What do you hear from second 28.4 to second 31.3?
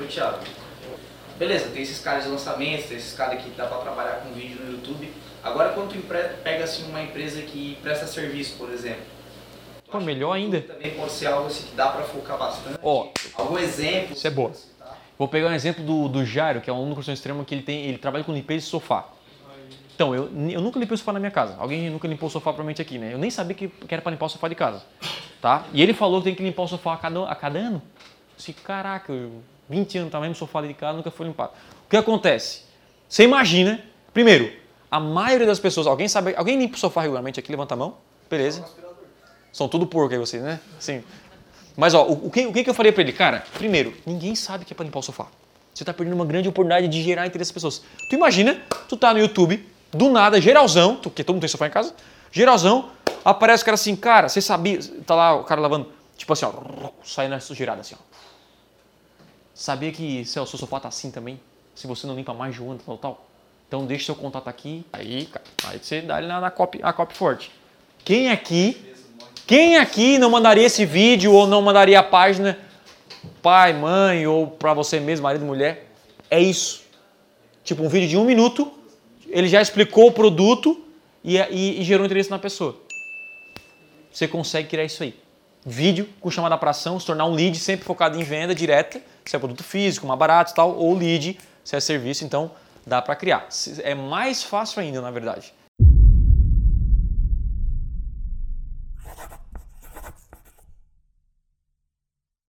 Se caraca, eu, 20 anos tá mesmo sofá de casa, nunca foi